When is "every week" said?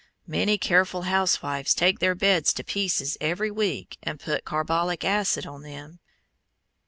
3.21-3.99